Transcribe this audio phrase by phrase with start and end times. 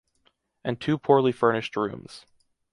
[0.63, 2.25] And two poorly furnished rooms.